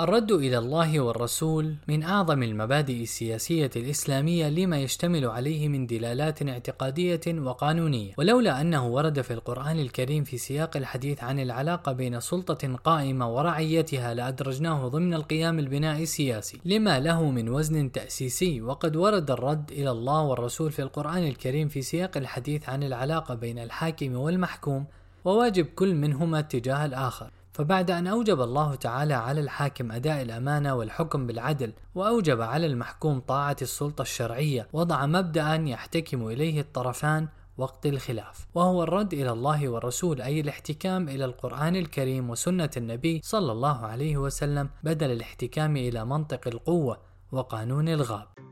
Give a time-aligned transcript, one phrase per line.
[0.00, 7.20] الرد إلى الله والرسول من أعظم المبادئ السياسية الإسلامية لما يشتمل عليه من دلالات اعتقادية
[7.28, 13.34] وقانونية، ولولا أنه ورد في القرآن الكريم في سياق الحديث عن العلاقة بين سلطة قائمة
[13.34, 19.90] ورعيتها لأدرجناه ضمن القيام البناء السياسي، لما له من وزن تأسيسي، وقد ورد الرد إلى
[19.90, 24.86] الله والرسول في القرآن الكريم في سياق الحديث عن العلاقة بين الحاكم والمحكوم،
[25.24, 27.30] وواجب كل منهما تجاه الآخر.
[27.54, 33.56] فبعد أن أوجب الله تعالى على الحاكم أداء الأمانة والحكم بالعدل وأوجب على المحكوم طاعة
[33.62, 40.40] السلطة الشرعية وضع مبدأ يحتكم إليه الطرفان وقت الخلاف وهو الرد إلى الله والرسول أي
[40.40, 46.98] الاحتكام إلى القرآن الكريم وسنة النبي صلى الله عليه وسلم بدل الاحتكام إلى منطق القوة
[47.32, 48.43] وقانون الغاب.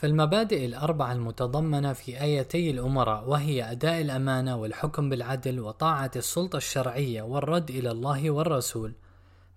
[0.00, 7.70] فالمبادئ الأربعة المتضمنة في آيتي الأمراء وهي أداء الأمانة والحكم بالعدل وطاعة السلطة الشرعية والرد
[7.70, 8.94] إلى الله والرسول.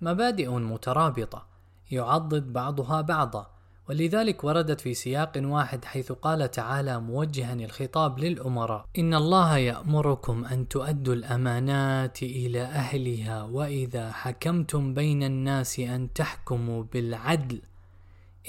[0.02, 1.45] مبادئ مترابطة
[1.91, 3.47] يعضد بعضها بعضا
[3.89, 10.67] ولذلك وردت في سياق واحد حيث قال تعالى موجها الخطاب للأمراء إن الله يأمركم أن
[10.67, 17.61] تؤدوا الأمانات إلى أهلها وإذا حكمتم بين الناس أن تحكموا بالعدل.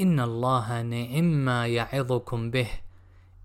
[0.00, 2.68] إن الله نعم ما يعظكم به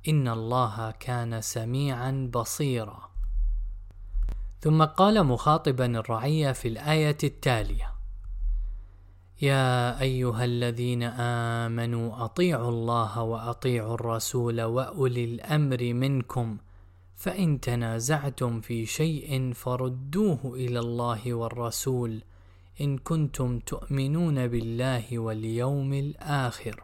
[0.07, 3.09] إن الله كان سميعا بصيرا.
[4.61, 7.99] ثم قال مخاطبا الرعية في الآية التالية
[9.41, 11.03] يا أيها الذين
[11.63, 16.57] آمنوا أطيعوا الله وأطيعوا الرسول وأولي الأمر منكم
[17.15, 22.23] فإن تنازعتم في شيء فردوه إلى الله والرسول
[22.81, 26.83] إن كنتم تؤمنون بالله واليوم الآخر.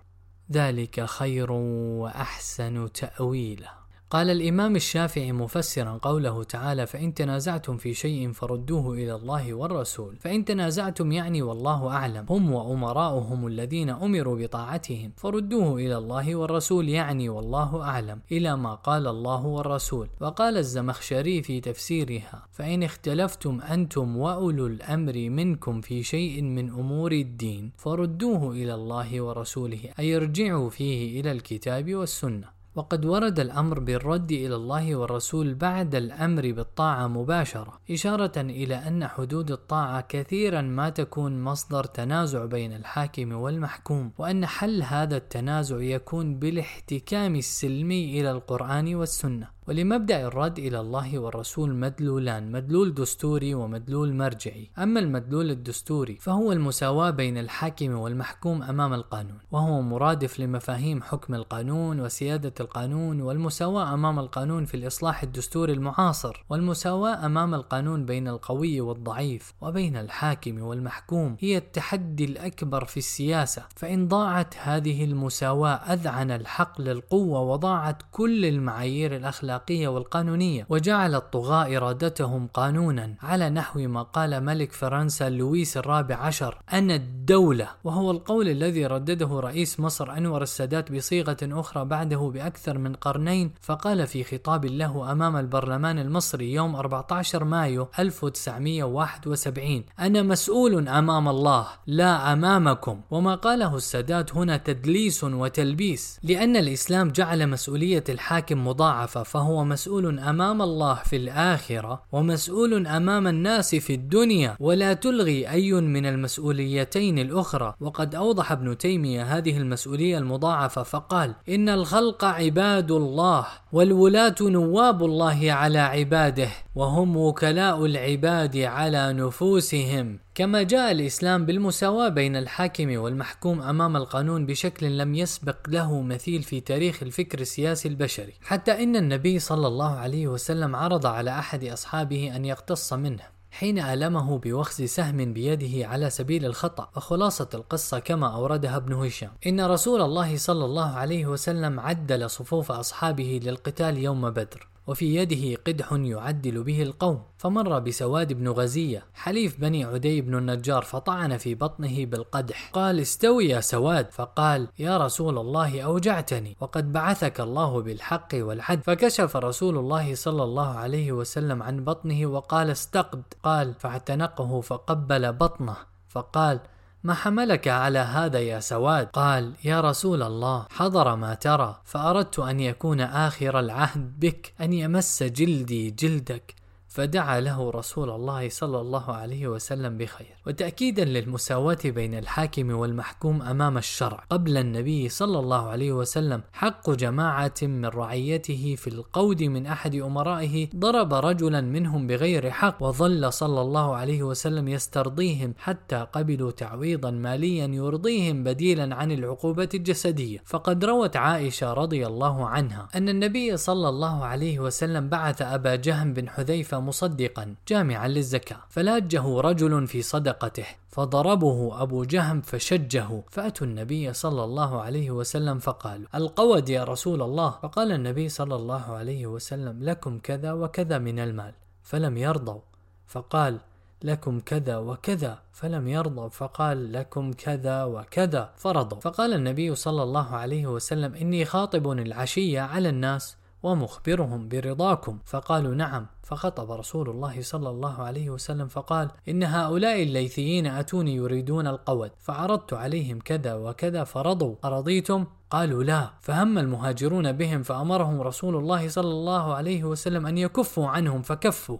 [0.51, 3.84] ذلك خير وأحسن تأويلا
[4.15, 10.15] قال الإمام الشافعي مفسرا قوله تعالى فإن تنازعتم في شيء فردوه إلى الله والرسول.
[10.19, 12.25] فإن تنازعتم يعني والله أعلم.
[12.29, 19.07] هم وأمراؤهم الذين أمروا بطاعتهم فردوه إلى الله والرسول يعني والله أعلم إلى ما قال
[19.07, 20.07] الله والرسول.
[20.21, 27.71] وقال الزمخشري في تفسيرها فإن اختلفتم أنتم وأولو الأمر منكم في شيء من أمور الدين
[27.77, 32.54] فردوه إلى الله ورسوله أي ارجعوا فيه إلى الكتاب والسنة.
[32.75, 39.51] وقد ورد الأمر بالرد إلى الله والرسول بعد الأمر بالطاعة مباشرة، إشارة إلى أن حدود
[39.51, 47.35] الطاعة كثيرا ما تكون مصدر تنازع بين الحاكم والمحكوم، وأن حل هذا التنازع يكون بالاحتكام
[47.35, 49.54] السلمي إلى القرآن والسنة.
[49.67, 54.69] ولمبدأ الرد إلى الله والرسول مدلولان مدلول دستوري ومدلول مرجعي.
[54.77, 61.99] أما المدلول الدستوري فهو المساواة بين الحاكم والمحكوم أمام القانون وهو مرادف لمفاهيم حكم القانون
[61.99, 69.53] وسيادة القانون والمساواة أمام القانون في الإصلاح الدستوري المعاصر والمساواة أمام القانون بين القوي والضعيف
[69.61, 71.37] وبين الحاكم والمحكوم.
[71.39, 79.15] هي التحدي الأكبر في السياسة فإن ضاعت هذه المساواة أذعن الحق للقوة وضاعت كل المعايير
[79.15, 83.15] الأخلاقية الأخلاقية والقانونية وجعل الطغاة إرادتهم قانونا.
[83.21, 89.39] على نحو ما قال ملك فرنسا لويس الرابع عشر أنا الدولة وهو القول الذي ردده
[89.39, 95.37] رئيس مصر أنور السادات بصيغة أخرى بعده بأكثر من قرنين فقال في خطاب له أمام
[95.37, 103.01] البرلمان المصري يوم 14 مايو 1971 أنا مسؤول أمام الله لا أمامكم.
[103.11, 110.19] وما قاله السادات هنا تدليس وتلبيس لأن الإسلام جعل مسؤولية الحاكم مضاعفة فهو فهو مسؤول
[110.19, 117.75] أمام الله في الآخرة ومسؤول أمام الناس في الدنيا ولا تلغي أي من المسؤوليتين الأخرى.
[117.81, 123.45] وقد أوضح ابن تيمية هذه المسؤولية المضاعفة فقال إن الخلق عباد الله.
[123.75, 130.19] والولاة نواب الله على عباده وهم وكلاء العباد على نفوسهم.
[130.35, 136.59] كما جاء الإسلام بالمساواة بين الحاكم والمحكوم أمام القانون بشكل لم يسبق له مثيل في
[136.59, 138.33] تاريخ الفكر السياسي البشري.
[138.41, 143.34] حتى إن النبي صلى الله عليه وسلم عرض على أحد أصحابه أن يقتص منه.
[143.59, 149.31] حين ألمه بوخز سهم بيده على سبيل الخطأ وخلاصة القصة كما أوردها ابن هشام.
[149.47, 154.67] إن رسول الله صلى الله عليه وسلم عدل صفوف أصحابه للقتال يوم بدر.
[154.87, 157.21] وفي يده قدح يعدل به القوم.
[157.37, 162.69] فمر بسواد بن غزية حليف بني عدي بن النجار فطعن في بطنه بالقدح.
[162.73, 164.11] قال استوي يا سواد.
[164.11, 170.67] فقال يا رسول الله أوجعتني وقد بعثك الله بالحق والعدل فكشف رسول الله صلى الله
[170.67, 175.75] عليه وسلم عن بطنه وقال استقد قال فاعتنقه فقبل بطنه.
[176.09, 176.59] فقال
[177.05, 182.59] ما حملك على هذا يا سواد؟ قال يا رسول الله حضر ما ترى فأردت أن
[182.59, 186.55] يكون آخر العهد بك أن يمس جلدي جلدك.
[186.95, 190.35] فدعا له رسول الله صلى الله عليه وسلم بخير.
[190.47, 194.23] وتأكيدا للمساواة بين الحاكم والمحكوم أمام الشرع.
[194.29, 200.67] قبل النبي صلى الله عليه وسلم حق جماعة من رعيته في القود من أحد أمرائه
[200.75, 207.67] ضرب رجلا منهم بغير حق وظل صلى الله عليه وسلم يسترضيهم حتى قبلوا تعويضا ماليا
[207.67, 210.43] يرضيهم بديلا عن العقوبة الجسدية.
[210.45, 216.13] فقد روت عائشة رضي الله عنها أن النبي صلى الله عليه وسلم بعث أبا جهم
[216.13, 218.57] بن حذيفة مصدقا جامعا للزكاة.
[218.69, 226.07] فلاجه رجل في صدقته فضربه أبو جهم فشجه فأتوا النبي صلى الله عليه وسلم فقالوا
[226.15, 227.49] القود يا رسول الله.
[227.49, 231.53] فقال النبي صلى الله عليه وسلم لكم كذا وكذا من المال.
[231.83, 232.59] فلم يرضوا.
[233.07, 233.59] فقال
[234.03, 235.39] لكم كذا وكذا.
[235.53, 238.53] فلم يرضوا فقال لكم كذا وكذا.
[238.57, 238.99] فرضوا.
[238.99, 245.19] فقال النبي صلى الله عليه وسلم إني خاطب العشية على الناس ومخبرهم برضاكم.
[245.25, 246.05] فقالوا نعم.
[246.23, 252.73] فخطب رسول الله صلى الله عليه وسلم فقال إن هؤلاء الليثيين أتوني يريدون القود فعرضت
[252.73, 254.55] عليهم كذا وكذا فرضوا.
[254.65, 256.09] أرضيتم؟ قالوا لا.
[256.21, 261.77] فهم المهاجرون بهم فأمرهم رسول الله صلى الله عليه وسلم أن يكفوا عنهم فكفوا.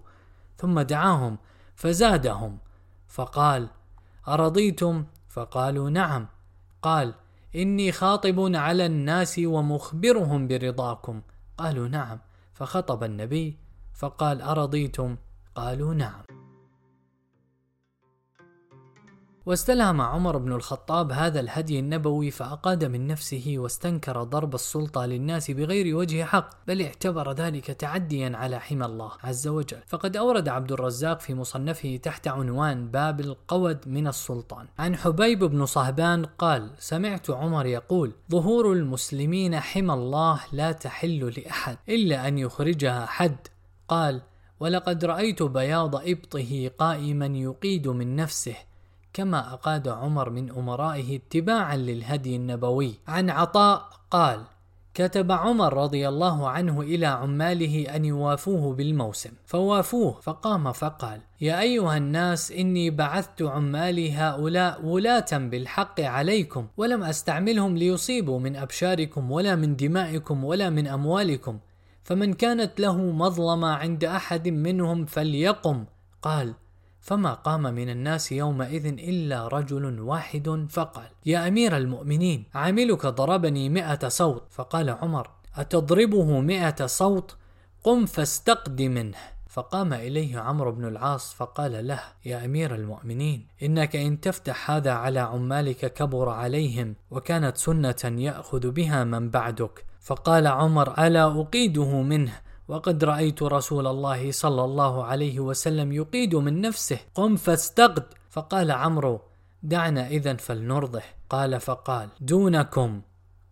[0.57, 1.37] ثم دعاهم
[1.75, 2.57] فزادهم.
[3.07, 3.67] فقال
[4.27, 6.27] أرضيتم؟ فقالوا نعم.
[6.81, 7.13] قال
[7.55, 11.21] إني خاطب على الناس ومخبرهم برضاكم.
[11.57, 12.19] قالوا نعم
[12.53, 13.59] فخطب النبي
[13.93, 15.17] فقال أرضيتم؟
[15.55, 16.34] قالوا نعم.
[19.45, 25.95] واستلهم عمر بن الخطاب هذا الهدي النبوي فأقاد من نفسه واستنكر ضرب السلطة للناس بغير
[25.95, 29.77] وجه حق بل اعتبر ذلك تعديا على حمى الله عز وجل.
[29.87, 34.67] فقد أورد عبد الرزاق في مصنفه تحت عنوان باب القود من السلطان.
[34.79, 41.77] عن حبيب بن صهبان قال سمعت عمر يقول ظهور المسلمين حمى الله لا تحل لأحد
[41.89, 43.37] إلا أن يخرجها حد.
[43.87, 44.21] قال
[44.59, 48.55] ولقد رأيت بياض إبطه قائما يقيد من نفسه.
[49.15, 52.93] كما أقاد عمر من أمرائه اتباعا للهدي النبوي.
[53.07, 54.41] عن عطاء قال
[54.93, 59.29] كتب عمر رضي الله عنه إلى عماله أن يوافوه بالموسم.
[59.45, 67.77] فوافوه فقام فقال يا أيها الناس إني بعثت عمالي هؤلاء ولاة بالحق عليكم ولم أستعملهم
[67.77, 71.59] ليصيبوا من أبشاركم ولا من دمائكم ولا من أموالكم.
[72.03, 75.85] فمن كانت له مظلمة عند أحد منهم فليقم.
[76.21, 76.53] قال
[77.05, 84.07] فما قام من الناس يومئذ إلا رجل واحد فقال يا أمير المؤمنين عاملك ضربني مئة
[84.07, 84.43] صوت.
[84.49, 87.35] فقال عمر أتضربه مئة صوت؟
[87.83, 89.17] قم فاستقد منه.
[89.49, 95.19] فقام إليه عمرو بن العاص فقال له يا أمير المؤمنين إنك إن تفتح هذا على
[95.19, 99.85] عمالك كبر عليهم وكانت سنة يأخذ بها من بعدك.
[100.01, 106.61] فقال عمر ألا أقيده منه؟ وقد رأيت رسول الله صلى الله عليه وسلم يقيد من
[106.61, 108.03] نفسه قم فاستقد.
[108.29, 109.21] فقال عمرو
[109.63, 113.01] دعنا إذا فلنرضه قال فقال دونكم.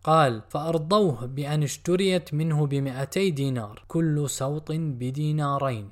[0.04, 5.90] قال فأرضوه بأن اشتريت منه بمئتي دينار كل سوط بدينارين.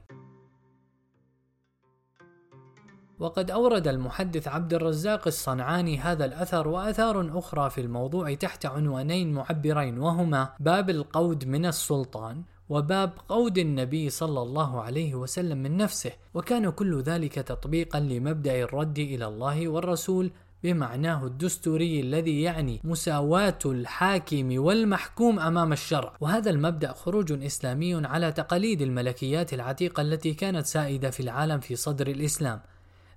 [3.22, 10.00] وقد أورد المحدث عبد الرزاق الصنعاني هذا الأثر وأثار أخرى في الموضوع تحت عنوانين معبرين
[10.00, 16.70] وهما باب القود من السلطان وباب قود النبي صلى الله عليه وسلم من نفسه وكان
[16.70, 20.32] كل ذلك تطبيقا لمبدأ الرد إلى الله والرسول
[20.64, 28.82] بمعناه الدستوري الذي يعني مساواة الحاكم والمحكوم أمام الشرع، وهذا المبدأ خروج إسلامي على تقاليد
[28.82, 32.62] الملكيات العتيقة التي كانت سائدة في العالم في صدر الإسلام،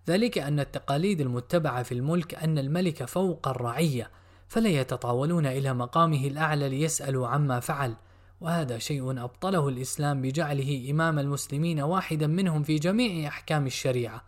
[0.09, 4.11] ذلك أن التقاليد المتبعة في الملك أن الملك فوق الرعية،
[4.49, 7.95] فلا يتطاولون إلى مقامه الأعلى ليسألوا عما فعل،
[8.41, 14.23] وهذا شيء أبطله الإسلام بجعله إمام المسلمين واحدا منهم في جميع أحكام الشريعة.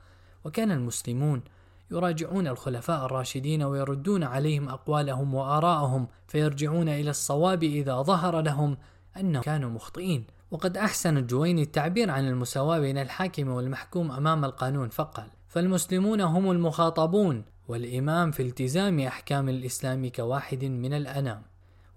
[0.44, 1.42] وكان المسلمون
[1.90, 8.76] يراجعون الخلفاء الراشدين ويردون عليهم أقوالهم وآراءهم فيرجعون إلى الصواب إذا ظهر لهم
[9.16, 10.26] أنهم كانوا مخطئين.
[10.50, 17.44] وقد أحسن الجويني التعبير عن المساواة بين الحاكم والمحكوم أمام القانون فقال فالمسلمون هم المخاطبون
[17.68, 21.42] والإمام في التزام أحكام الإسلام كواحد من الأنام.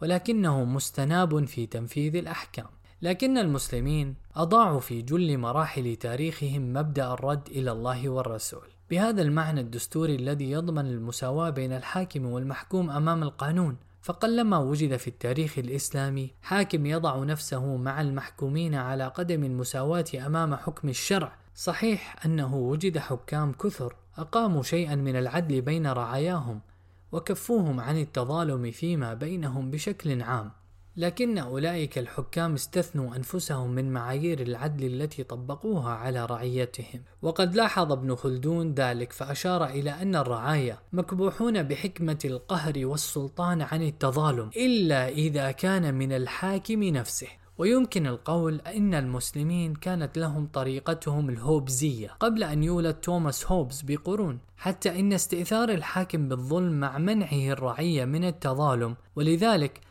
[0.01, 2.68] ولكنه مستناب في تنفيذ الأحكام.
[3.01, 8.68] لكن المسلمين أضاعوا في جل مراحل تاريخهم مبدأ الرد إلى الله والرسول.
[8.89, 15.58] بهذا المعنى الدستوري الذي يضمن المساواة بين الحاكم والمحكوم أمام القانون فقلما وجد في التاريخ
[15.60, 21.38] الإسلامي حاكم يضع نفسه مع المحكومين على قدم المساواة أمام حكم الشرع.
[21.56, 26.62] صحيح أنه وجد حكام كثر أقاموا شيئا من العدل بين رعاياهم
[27.11, 30.51] وكفوهم عن التظالم فيما بينهم بشكل عام.
[30.97, 37.03] لكن أولئك الحكام استثنوا أنفسهم من معايير العدل التي طبقوها على رعيتهم.
[37.21, 44.49] وقد لاحظ ابن خلدون ذلك فأشار إلى أن الرعايا مكبوحون بحكمة القهر والسلطان عن التظالم
[44.57, 47.38] إلا إذا كان من الحاكم نفسه.
[47.59, 54.99] ويمكن القول أن المسلمين كانت لهم طريقتهم الهوبزية قبل أن يولد توماس هوبز بقرون حتى
[54.99, 58.95] إن استئثار الحاكم بالظلم مع منعه الرعية من التظالم.
[59.15, 59.81] ولذلك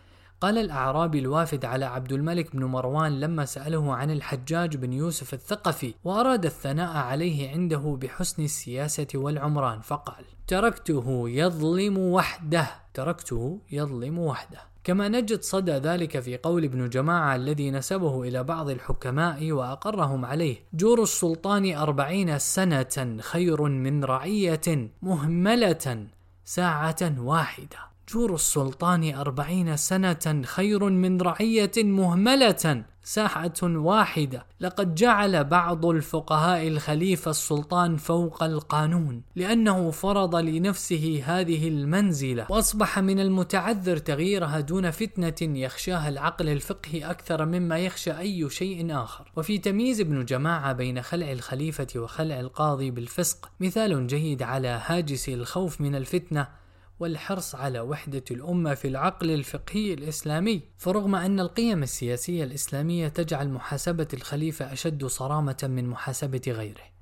[0.40, 5.94] قال الأعرابي الوافد على عبد الملك بن مروان لما سأله عن الحجاج بن يوسف الثقفي
[6.04, 14.67] وأراد الثناء عليه عنده بحسن السياسة والعمران فقال تركته يظلم وحده تركته يظلم وحده.
[14.88, 20.57] كما نجد صدى ذلك في قول ابن جماعة الذي نسبه إلى بعض الحكماء وأقرهم عليه.
[20.75, 26.07] جور السلطان أربعين سنة خير من رعية مهملة
[26.45, 27.78] ساعة واحدة.
[28.12, 34.47] جور السلطان أربعين سنة خير من رعية مهملة ساحة واحدة.
[34.61, 42.47] لقد جعل بعض الفقهاء الخليفة السلطان فوق القانون لأنه فرض لنفسه هذه المنزلة.
[42.50, 49.33] وأصبح من المتعذر تغييرها دون فتنة يخشاها العقل الفقهي أكثر مما يخشى أي شيء آخر.
[49.37, 55.81] وفي تمييز ابن جماعة بين خلع الخليفة وخلع القاضي بالفسق مثال جيد على هاجس الخوف
[55.81, 56.49] من الفتنة
[57.00, 64.09] والحرص على وحدة الأمة في العقل الفقهي الإسلامي، فرغم أن القيم السياسية الإسلامية تجعل محاسبة
[64.14, 66.98] الخليفة أشد صرامة من محاسبة غيره،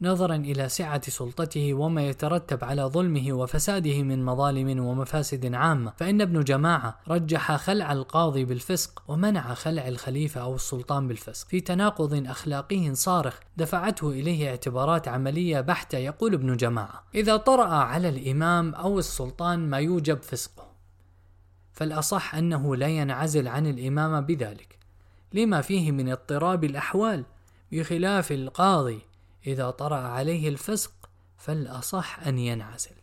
[0.00, 5.92] نظرا إلى سعة سلطته وما يترتب على ظلمه وفساده من مظالم ومفاسد عامة.
[5.96, 11.48] فإن ابن جماعة رجح خلع القاضي بالفسق ومنع خلع الخليفة أو السلطان بالفسق.
[11.48, 18.08] في تناقض أخلاقي صارخ دفعته إليه اعتبارات عملية بحتة يقول ابن جماعة إذا طرأ على
[18.08, 20.66] الإمام أو السلطان ما يوجب فسقه.
[21.72, 24.78] فالأصح أنه لا ينعزل عن الإمامة بذلك.
[25.32, 27.24] لما فيه من اضطراب الأحوال
[27.72, 29.00] بخلاف القاضي
[29.46, 30.92] إذا طرأ عليه الفسق
[31.36, 32.96] فالأصح أن ينعزل.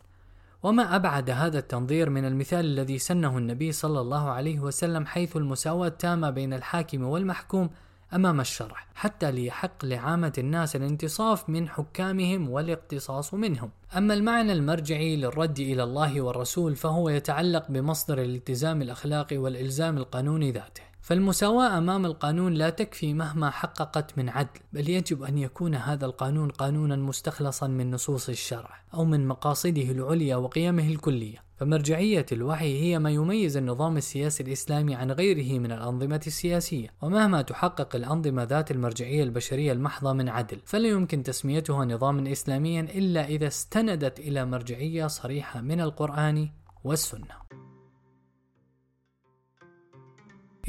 [0.63, 5.87] وما أبعد هذا التنظير من المثال الذي سنه النبي صلى الله عليه وسلم حيث المساواة
[5.87, 7.69] التامة بين الحاكم والمحكوم
[8.13, 13.71] أمام الشرع حتى ليحق لعامة الناس الانتصاف من حكامهم والاقتصاص منهم.
[13.97, 20.92] أما المعنى المرجعي للرد إلى الله والرسول فهو يتعلق بمصدر الالتزام الأخلاقي والإلزام القانوني ذاته.
[21.03, 26.49] فالمساواة أمام القانون لا تكفي مهما حققت من عدل، بل يجب أن يكون هذا القانون
[26.49, 31.43] قانونا مستخلصا من نصوص الشرع، أو من مقاصده العليا وقيمه الكلية.
[31.57, 37.95] فمرجعية الوحي هي ما يميز النظام السياسي الإسلامي عن غيره من الأنظمة السياسية، ومهما تحقق
[37.95, 44.19] الأنظمة ذات المرجعية البشرية المحضة من عدل، فلا يمكن تسميتها نظاما إسلاميا إلا إذا استندت
[44.19, 46.49] إلى مرجعية صريحة من القرآن
[46.83, 47.62] والسنة.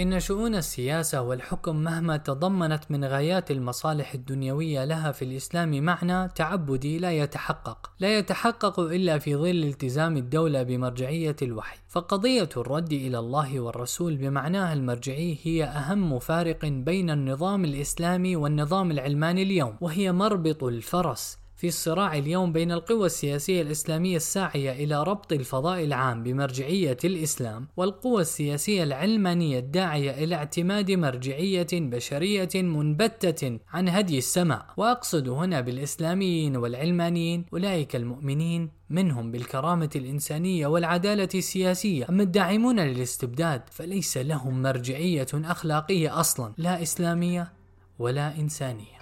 [0.00, 6.98] إن شؤون السياسة والحكم مهما تضمنت من غايات المصالح الدنيوية لها في الإسلام معنى تعبدي
[6.98, 13.60] لا يتحقق، لا يتحقق إلا في ظل التزام الدولة بمرجعية الوحي، فقضية الرد إلى الله
[13.60, 21.43] والرسول بمعناها المرجعي هي أهم فارق بين النظام الإسلامي والنظام العلماني اليوم، وهي مربط الفرس
[21.64, 28.22] في الصراع اليوم بين القوى السياسية الإسلامية الساعية إلى ربط الفضاء العام بمرجعية الإسلام والقوى
[28.22, 34.66] السياسية العلمانية الداعية إلى اعتماد مرجعية بشرية منبتة عن هدي السماء.
[34.76, 42.06] وأقصد هنا بالإسلاميين والعلمانيين أولئك المؤمنين منهم بالكرامة الإنسانية والعدالة السياسية.
[42.08, 47.52] أما الداعمون للاستبداد فليس لهم مرجعية أخلاقية أصلا لا إسلامية
[47.98, 48.93] ولا إنسانية.